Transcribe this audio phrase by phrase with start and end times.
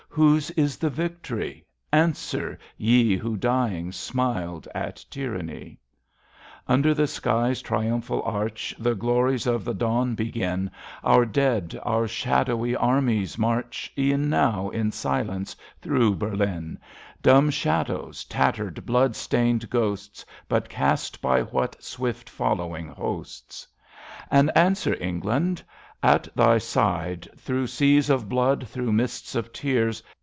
[0.13, 1.63] Whose is the victory?
[1.93, 5.79] Answer, ye Who, dying, smiled at tyranny:—
[6.67, 10.69] Under the sJcys triumphal arch The glories of the dawn begin.
[11.01, 16.77] 4: PRELUDE Our dead, our shadowy armies, anarch E'en noiv, in silence, thro' Berlin—
[17.23, 20.25] Dumb shadows, tattered blood stained ghosts.
[20.49, 23.65] But cast by what swift following hosts!
[24.29, 25.63] And answer, England!
[26.03, 27.29] A t thy side.
[27.37, 30.01] Thro' seas of blood, thro 7nists of tears.